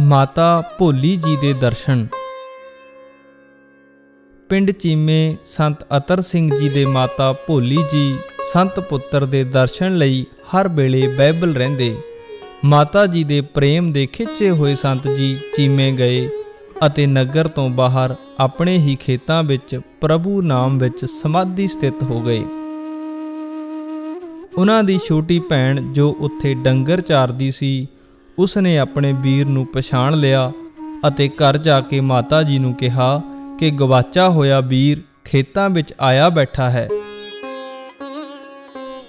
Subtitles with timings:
[0.00, 2.06] ਮਾਤਾ ਭੋਲੀ ਜੀ ਦੇ ਦਰਸ਼ਨ।
[4.48, 8.18] ਪਿੰਡ ਚੀਮੇ ਸੰਤ ਅਤਰ ਸਿੰਘ ਜੀ ਦੇ ਮਾਤਾ ਭੋਲੀ ਜੀ
[8.52, 11.96] ਸੰਤ ਪੁੱਤਰ ਦੇ ਦਰਸ਼ਨ ਲਈ ਹਰ ਵੇਲੇ ਬਾਈਬਲ ਰਹਿੰਦੇ।
[12.64, 16.28] ਮਾਤਾ ਜੀ ਦੇ ਪ੍ਰੇਮ ਦੇ ਖਿੱਚੇ ਹੋਏ ਸੰਤ ਜੀ ਚੀਮੇ ਗਏ
[16.86, 22.44] ਅਤੇ ਨਗਰ ਤੋਂ ਬਾਹਰ ਆਪਣੇ ਹੀ ਖੇਤਾਂ ਵਿੱਚ ਪ੍ਰਭੂ ਨਾਮ ਵਿੱਚ ਸਮਾਧੀ ਸਥਿਤ ਹੋ ਗਏ।
[24.58, 27.88] ਉਹਨਾਂ ਦੀ ਛੋਟੀ ਭੈਣ ਜੋ ਉੱਥੇ ਡੰਗਰ ਚਾਰਦੀ ਸੀ
[28.38, 30.52] ਉਸਨੇ ਆਪਣੇ ਵੀਰ ਨੂੰ ਪਛਾਣ ਲਿਆ
[31.08, 33.22] ਅਤੇ ਘਰ ਜਾ ਕੇ ਮਾਤਾ ਜੀ ਨੂੰ ਕਿਹਾ
[33.58, 36.88] ਕਿ ਗਵਾਚਾ ਹੋਇਆ ਵੀਰ ਖੇਤਾਂ ਵਿੱਚ ਆਇਆ ਬੈਠਾ ਹੈ।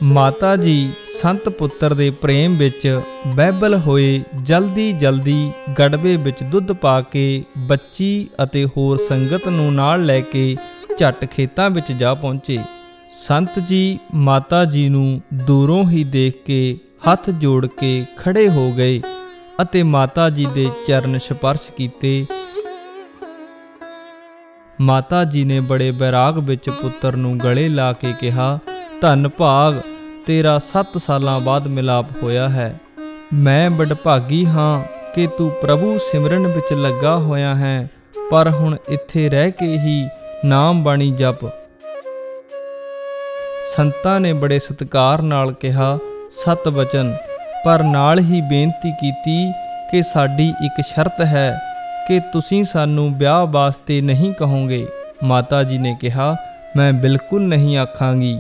[0.04, 0.90] ਮਾਤਾ ਜੀ
[1.22, 3.02] ਸੰਤ ਪੁੱਤਰ ਦੇ ਪ੍ਰੇਮ ਵਿੱਚ
[3.36, 10.06] ਬਹਿਬਲ ਹੋਏ ਜਲਦੀ ਜਲਦੀ ਗੜਵੇ ਵਿੱਚ ਦੁੱਧ ਪਾ ਕੇ ਬੱਚੀ ਅਤੇ ਹੋਰ ਸੰਗਤ ਨੂੰ ਨਾਲ
[10.06, 10.58] ਲੈ ਕੇ
[10.98, 12.60] ਝੱਟ ਖੇਤਾਂ ਵਿੱਚ ਜਾ ਪਹੁੰਚੇ।
[13.28, 16.78] ਸੰਤ ਜੀ ਮਾਤਾ ਜੀ ਨੂੰ ਦੂਰੋਂ ਹੀ ਦੇਖ ਕੇ
[17.12, 19.02] ਹੱਥ ਜੋੜ ਕੇ ਖੜੇ ਹੋ ਗਏ।
[19.62, 22.26] ਅਤੇ ਮਾਤਾ ਜੀ ਦੇ ਚਰਨ ਸਪਰਸ਼ ਕੀਤੇ।
[24.82, 28.60] ਮਾਤਾ ਜੀ ਨੇ ਬੜੇ ਬੈਰਾਗ ਵਿੱਚ ਪੁੱਤਰ ਨੂੰ ਗਲੇ ਲਾ ਕੇ ਕਿਹਾ,
[29.02, 29.76] ਧੰਨ ਭਾਗ,
[30.26, 32.80] ਤੇਰਾ 7 ਸਾਲਾਂ ਬਾਅਦ ਮਿਲਾਪ ਹੋਇਆ ਹੈ।
[33.34, 34.84] ਮੈਂ ਬੜਭਾਗੀ ਹਾਂ
[35.14, 37.90] ਕਿ ਤੂੰ ਪ੍ਰਭੂ ਸਿਮਰਨ ਵਿੱਚ ਲੱਗਾ ਹੋਇਆ ਹੈ,
[38.32, 40.08] ਪਰ ਹੁਣ ਇੱਥੇ ਰਹਿ ਕੇ ਹੀ
[40.46, 41.46] ਨਾਮ ਬਾਣੀ ਜਪ।
[43.76, 45.98] ਸੰਤਾਂ ਨੇ ਬੜੇ ਸਤਿਕਾਰ ਨਾਲ ਕਿਹਾ,
[46.32, 47.16] ਸਤ ਵਚਨ
[47.66, 49.52] ਪਰ ਨਾਲ ਹੀ ਬੇਨਤੀ ਕੀਤੀ
[49.92, 51.60] ਕਿ ਸਾਡੀ ਇੱਕ ਸ਼ਰਤ ਹੈ
[52.08, 54.88] ਕਿ ਤੁਸੀਂ ਸਾਨੂੰ ਵਿਆਹ ਵਾਸਤੇ ਨਹੀਂ ਕਹੋਗੇ।
[55.24, 56.36] ਮਾਤਾ ਜੀ ਨੇ ਕਿਹਾ,
[56.76, 58.40] ਮੈਂ ਬਿਲਕੁਲ ਨਹੀਂ ਆਖਾਂਗੀ।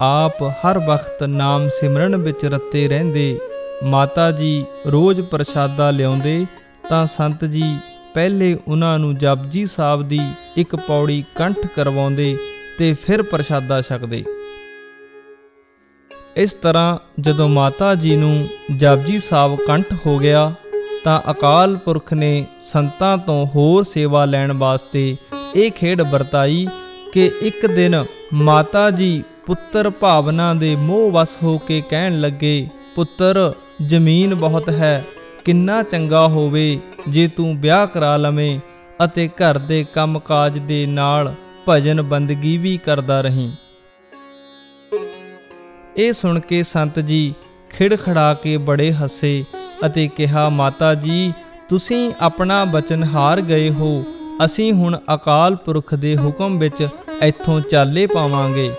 [0.00, 3.38] ਆਪ ਹਰ ਵਕਤ ਨਾਮ ਸਿਮਰਨ ਵਿੱਚ ਰੱਤੇ ਰਹਿੰਦੇ।
[3.84, 6.46] ਮਾਤਾ ਜੀ ਰੋਜ਼ ਪ੍ਰਸ਼ਾਦਾ ਲਿਆਉਂਦੇ
[6.88, 7.76] ਤਾਂ ਸੰਤ ਜੀ
[8.14, 10.20] ਪਹਿਲੇ ਉਹਨਾਂ ਨੂੰ ਜਪਜੀ ਸਾਹਿਬ ਦੀ
[10.56, 12.36] ਇੱਕ ਪੌੜੀ ਕੰਠ ਕਰਵਾਉਂਦੇ
[12.78, 14.24] ਤੇ ਫਿਰ ਪ੍ਰਸ਼ਾਦਾ ਛਕਦੇ।
[16.38, 20.52] ਇਸ ਤਰ੍ਹਾਂ ਜਦੋਂ ਮਾਤਾ ਜੀ ਨੂੰ ਜਪਜੀ ਸਾਹਿਬ ਕੰਠ ਹੋ ਗਿਆ,
[21.04, 25.16] ਤਾਂ ਅਕਾਲ ਪੁਰਖ ਨੇ ਸੰਤਾਂ ਤੋਂ ਹੋਰ ਸੇਵਾ ਲੈਣ ਵਾਸਤੇ
[25.56, 26.66] ਇਹ ਖੇਡ ਵਰਤਾਈ
[27.12, 28.04] ਕਿ ਇੱਕ ਦਿਨ
[28.34, 35.04] ਮਾਤਾ ਜੀ ਪੁੱਤਰ ਭਾਵਨਾ ਦੇ ਮੋਹ ਵਸ ਹੋ ਕੇ ਕਹਿਣ ਲੱਗੇ, ਪੁੱਤਰ, ਜ਼ਮੀਨ ਬਹੁਤ ਹੈ,
[35.44, 36.78] ਕਿੰਨਾ ਚੰਗਾ ਹੋਵੇ
[37.08, 38.58] ਜੇ ਤੂੰ ਵਿਆਹ ਕਰਾ ਲਵੇਂ
[39.04, 41.34] ਅਤੇ ਘਰ ਦੇ ਕੰਮਕਾਜ ਦੇ ਨਾਲ
[41.68, 43.50] ਭਜਨ ਬੰਦਗੀ ਵੀ ਕਰਦਾ ਰਹੀਂ।
[45.98, 47.34] ਇਹ ਸੁਣ ਕੇ ਸੰਤ ਜੀ
[47.70, 49.44] ਖਿੜਖੜਾ ਕੇ ਬੜੇ ਹੱਸੇ
[49.86, 51.32] ਅਤੇ ਕਿਹਾ, ਮਾਤਾ ਜੀ,
[51.68, 54.04] ਤੁਸੀਂ ਆਪਣਾ ਬਚਨ ਹਾਰ ਗਏ ਹੋ।
[54.44, 56.88] ਅਸੀਂ ਹੁਣ ਅਕਾਲ ਪੁਰਖ ਦੇ ਹੁਕਮ ਵਿੱਚ
[57.22, 58.70] ਇੱਥੋਂ ਚਾਲੇ ਪਾਵਾਂਗੇ।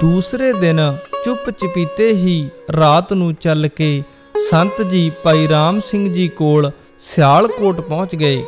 [0.00, 0.80] ਦੂਸਰੇ ਦਿਨ
[1.24, 4.02] ਚੁੱਪ ਚਪੀਤੇ ਹੀ ਰਾਤ ਨੂੰ ਚੱਲ ਕੇ
[4.50, 6.70] ਸੰਤ ਜੀ ਭਾਈ ਰਾਮ ਸਿੰਘ ਜੀ ਕੋਲ
[7.00, 8.44] ਸਿਆਲਕੋਟ ਪਹੁੰਚ ਗਏ।